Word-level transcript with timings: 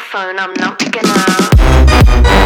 phone, 0.00 0.38
I'm 0.38 0.54
not 0.54 0.78
picking 0.78 1.02
up. 1.04 2.39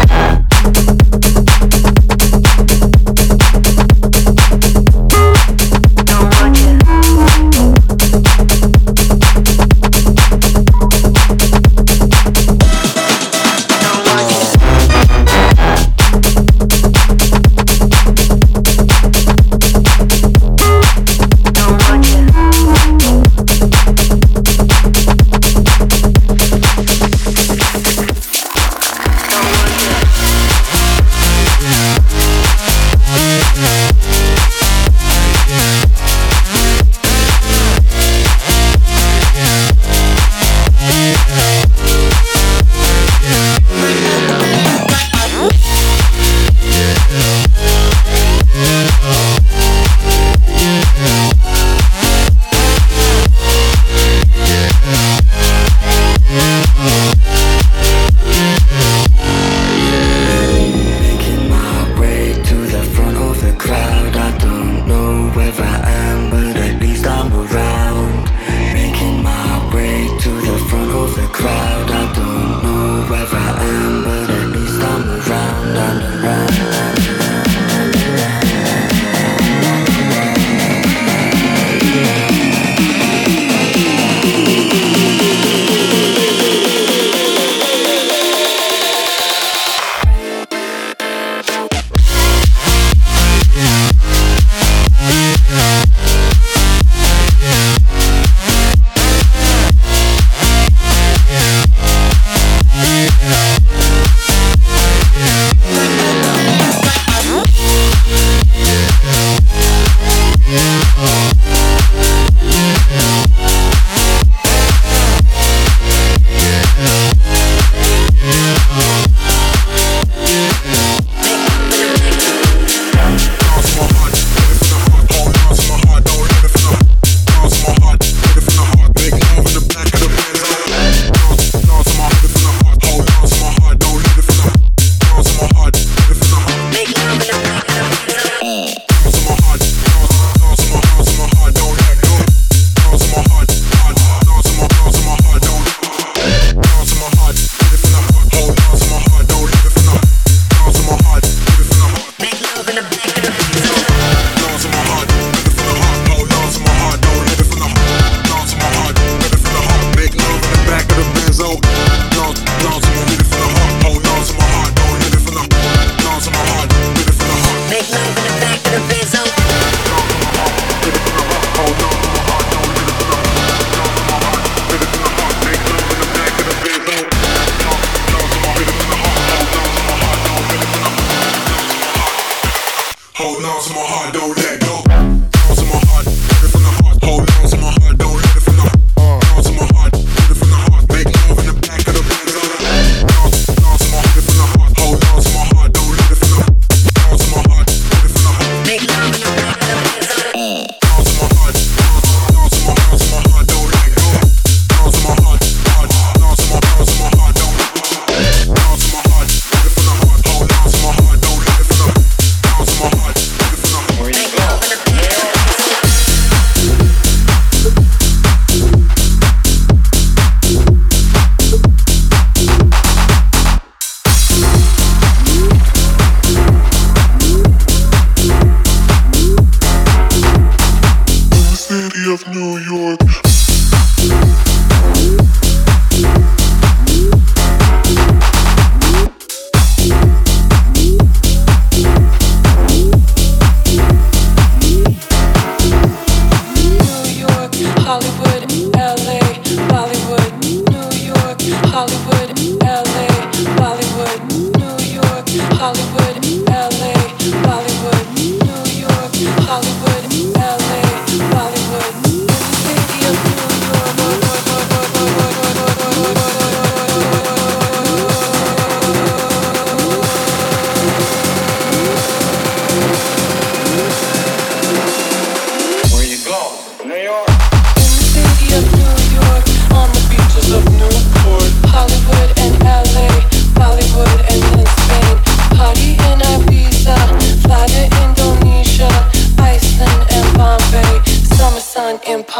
holding 183.25 183.47
on 183.47 183.63
to 183.63 183.73
my 183.73 183.81
heart, 183.81 184.13
don't 184.13 184.37
let 184.37 184.61
go. 184.61 184.84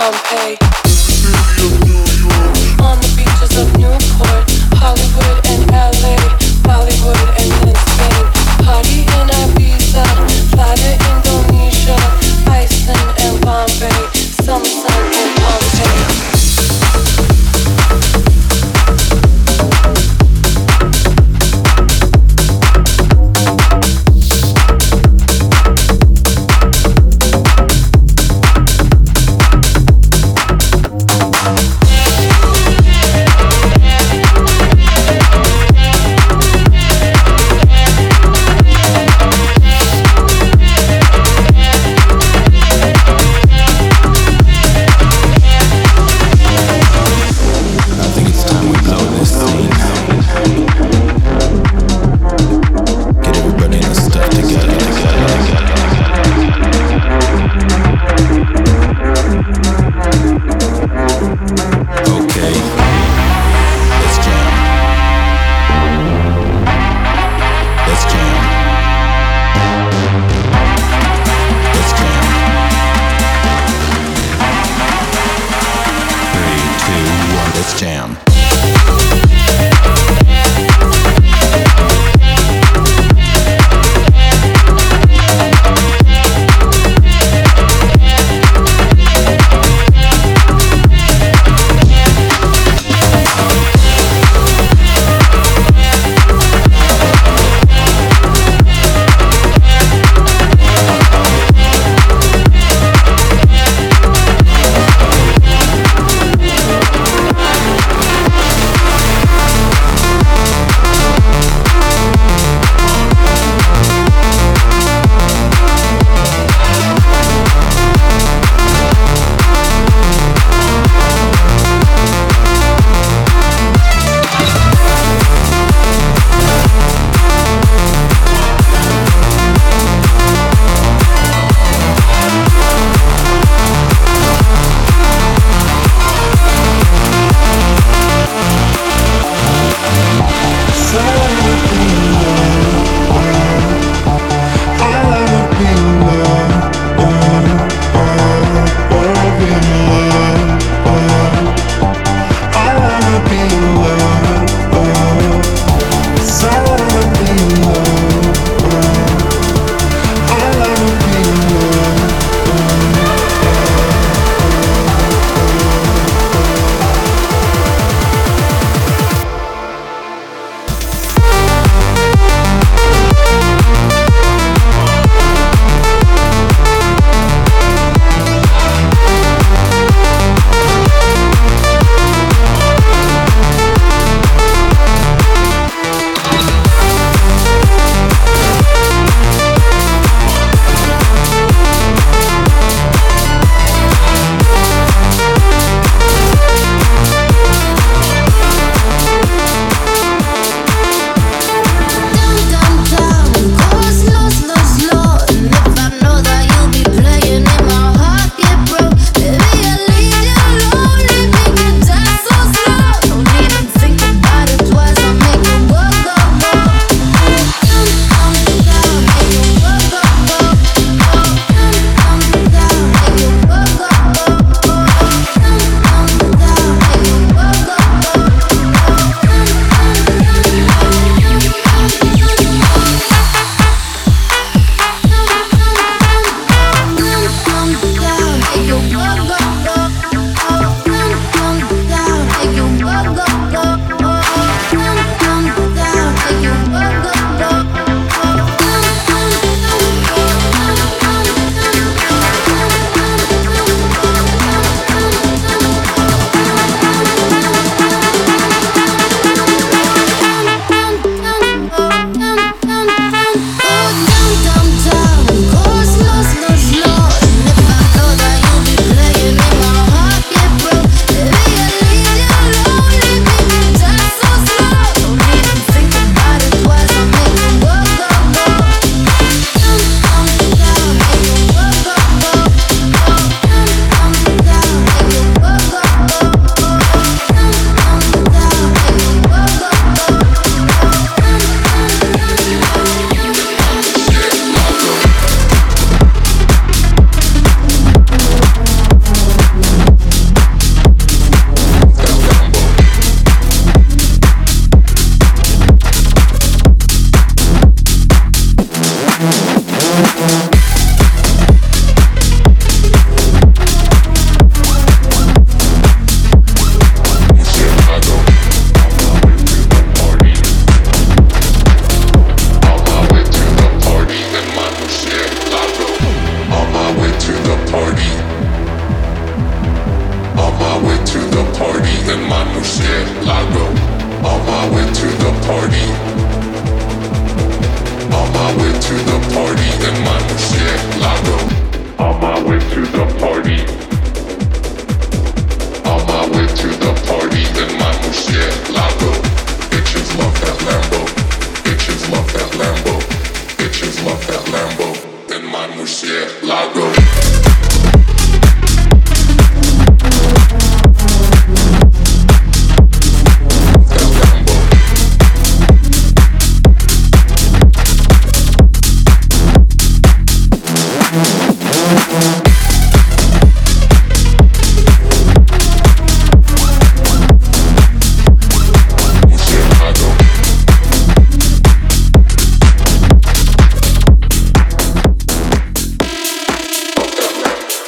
Pompeii. 0.05 0.74